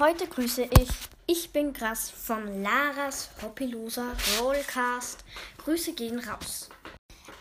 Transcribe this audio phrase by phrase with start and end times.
[0.00, 0.88] Heute grüße ich,
[1.26, 4.06] ich bin Krass von Laras Hobbyloser
[4.40, 5.22] Rollcast.
[5.62, 6.70] Grüße gehen raus.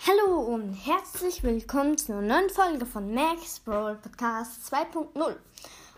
[0.05, 5.37] Hallo und herzlich willkommen zu einer neuen Folge von Max Brawl Podcast 2.0.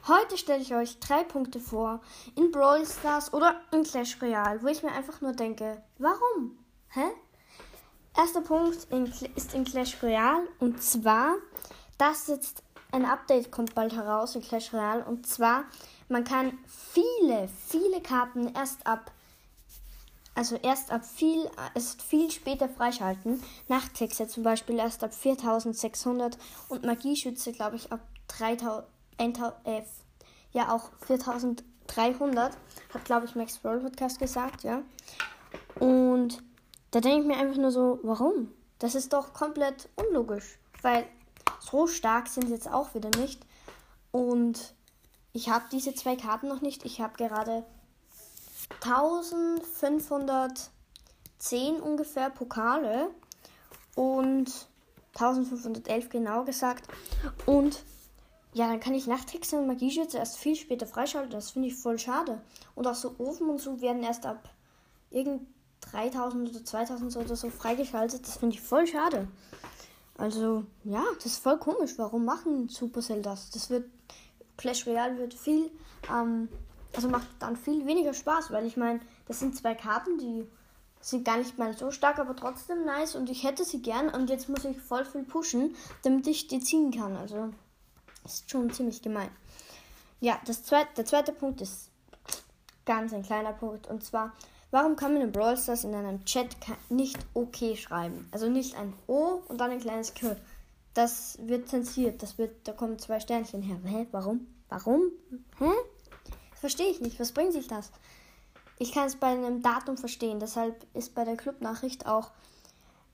[0.08, 2.00] Heute stelle ich euch drei Punkte vor
[2.36, 6.60] in Brawl Stars oder in Clash Royale, wo ich mir einfach nur denke, warum?
[6.90, 7.10] Hä?
[8.16, 11.38] Erster Punkt in, ist in Clash Royale und zwar,
[11.98, 15.64] dass jetzt ein Update kommt bald heraus in Clash Royale und zwar,
[16.12, 19.12] man kann viele, viele Karten erst ab,
[20.36, 23.42] also erst ab viel, erst viel später freischalten.
[23.68, 26.38] Nachthexe zum Beispiel erst ab 4600
[26.68, 28.86] und Magieschütze, glaube ich, ab 3000,
[29.64, 29.82] äh,
[30.52, 32.58] ja auch 4300,
[32.94, 34.82] hat, glaube ich, Max Roll Podcast gesagt, ja.
[35.80, 36.44] Und
[36.92, 38.52] da denke ich mir einfach nur so, warum?
[38.80, 41.06] Das ist doch komplett unlogisch, weil
[41.60, 43.46] so stark sind sie jetzt auch wieder nicht.
[44.12, 44.74] Und
[45.34, 46.86] ich habe diese zwei Karten noch nicht.
[46.86, 47.66] Ich habe gerade
[48.84, 53.10] 1510 ungefähr Pokale
[53.96, 54.52] und
[55.14, 56.88] 1511 genau gesagt.
[57.46, 57.84] Und
[58.54, 61.32] ja, dann kann ich Nachthexe und Magieschütze erst viel später freischalten.
[61.32, 62.42] Das finde ich voll schade.
[62.76, 64.50] Und auch so Ofen und so werden erst ab
[65.10, 65.48] irgend
[65.92, 68.28] 3000 oder 2000 oder so freigeschaltet.
[68.28, 69.28] Das finde ich voll schade.
[70.18, 71.94] Also, ja, das ist voll komisch.
[71.98, 73.50] Warum machen Supercell das?
[73.52, 73.90] Das wird,
[74.62, 75.72] Clash Royale wird viel,
[76.10, 76.48] ähm,
[76.96, 80.48] also macht dann viel weniger Spaß, weil ich meine, das sind zwei Karten, die
[81.02, 84.30] sind gar nicht mal so stark, aber trotzdem nice und ich hätte sie gern und
[84.30, 87.18] jetzt muss ich voll viel pushen, damit ich die ziehen kann.
[87.18, 87.50] Also,
[88.24, 89.32] ist schon ziemlich gemein.
[90.20, 91.90] Ja, das zweite, der zweite Punkt ist
[92.86, 94.34] ganz ein kleiner Punkt und zwar
[94.74, 96.56] Warum kann man in Brawl Stars in einem Chat
[96.88, 98.30] nicht OK schreiben?
[98.32, 100.38] Also nicht ein O und dann ein kleines K.
[100.94, 102.22] Das wird zensiert.
[102.22, 103.80] Das wird, da kommen zwei Sternchen her.
[103.86, 104.08] Hä?
[104.12, 104.48] Warum?
[104.70, 105.12] Warum?
[105.60, 105.72] Hä?
[106.56, 107.20] Verstehe ich nicht.
[107.20, 107.92] Was bringt sich das?
[108.78, 110.40] Ich kann es bei einem Datum verstehen.
[110.40, 112.32] Deshalb ist bei der Clubnachricht auch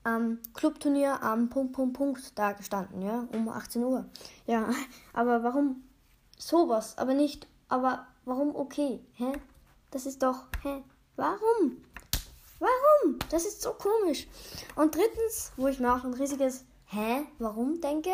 [0.04, 4.06] ähm, Clubturnier am Punkt, Punkt, Punkt da gestanden, ja, um 18 Uhr.
[4.46, 4.70] Ja,
[5.12, 5.84] aber warum
[6.38, 6.96] sowas?
[6.98, 9.00] Aber nicht, aber warum okay?
[9.14, 9.32] Hä?
[9.90, 10.82] Das ist doch, hä?
[11.16, 11.84] Warum?
[12.58, 13.18] Warum?
[13.30, 14.26] Das ist so komisch.
[14.76, 17.26] Und drittens, wo ich mir auch ein riesiges Hä?
[17.38, 18.10] Warum denke,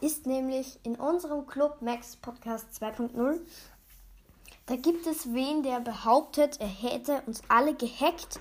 [0.00, 3.38] ist nämlich in unserem Club Max Podcast 2.0.
[4.64, 8.40] Da gibt es wen, der behauptet, er hätte uns alle gehackt.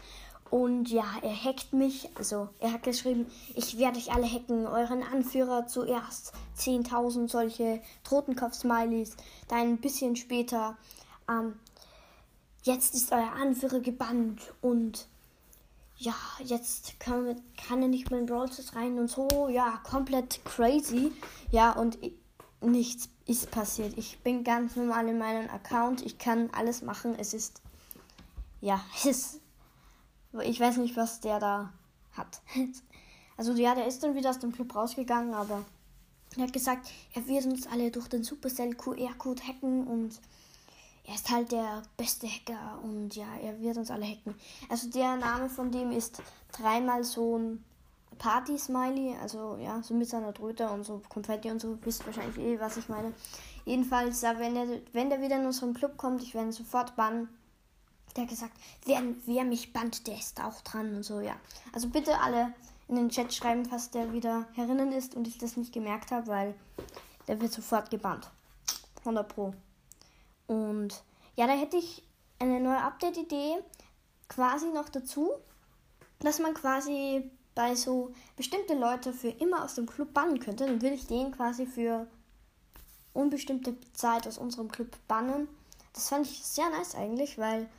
[0.49, 2.09] Und ja, er hackt mich.
[2.15, 4.67] Also, er hat geschrieben, ich werde euch alle hacken.
[4.67, 6.31] Euren Anführer zuerst.
[6.57, 9.17] 10.000 solche Totenkopf-Smileys.
[9.49, 10.77] Dann ein bisschen später
[11.29, 11.59] ähm,
[12.63, 15.07] jetzt ist euer Anführer gebannt und
[16.03, 21.13] ja, jetzt kann, kann er nicht mehr in Brawl rein und so, ja, komplett crazy.
[21.49, 21.97] Ja, und
[22.61, 23.97] nichts ist passiert.
[23.97, 26.01] Ich bin ganz normal in meinem Account.
[26.05, 27.15] Ich kann alles machen.
[27.17, 27.61] Es ist,
[28.59, 29.41] ja, es ist,
[30.41, 31.73] ich weiß nicht, was der da
[32.13, 32.41] hat.
[33.35, 35.65] Also ja, der ist dann wieder aus dem Club rausgegangen, aber
[36.37, 40.19] er hat gesagt, er wird uns alle durch den Supercell QR-Code hacken und
[41.05, 44.35] er ist halt der beste Hacker und ja, er wird uns alle hacken.
[44.69, 46.21] Also der Name von dem ist
[46.51, 47.63] dreimal so ein
[48.19, 52.59] Party-Smiley, also ja, so mit seiner Tröte und so Konfetti und so, wisst wahrscheinlich eh,
[52.59, 53.13] was ich meine.
[53.65, 56.95] Jedenfalls, ja, wenn er, wenn der wieder in unseren Club kommt, ich werde ihn sofort
[56.95, 57.27] bannen.
[58.15, 58.53] Der hat gesagt,
[58.85, 61.35] wer, wer mich bannt, der ist auch dran und so, ja.
[61.73, 62.53] Also bitte alle
[62.87, 66.27] in den Chat schreiben, falls der wieder herinnen ist und ich das nicht gemerkt habe,
[66.27, 66.55] weil
[67.27, 68.29] der wird sofort gebannt.
[68.99, 69.53] 100 Pro.
[70.47, 71.03] Und
[71.35, 72.03] ja, da hätte ich
[72.39, 73.57] eine neue Update-Idee
[74.27, 75.31] quasi noch dazu,
[76.19, 80.65] dass man quasi bei so bestimmte Leute für immer aus dem Club bannen könnte.
[80.65, 82.07] Dann würde ich den quasi für
[83.13, 85.47] unbestimmte Zeit aus unserem Club bannen.
[85.93, 87.69] Das fand ich sehr nice eigentlich, weil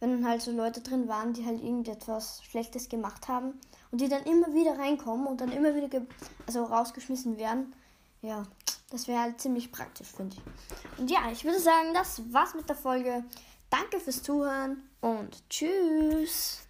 [0.00, 3.58] wenn halt so Leute drin waren, die halt irgendetwas Schlechtes gemacht haben
[3.90, 5.88] und die dann immer wieder reinkommen und dann immer wieder
[6.46, 7.74] also rausgeschmissen werden,
[8.22, 8.44] ja,
[8.94, 10.98] das wäre halt ziemlich praktisch, finde ich.
[11.00, 13.24] Und ja, ich würde sagen, das war's mit der Folge.
[13.70, 16.60] Danke fürs Zuhören und tschüss.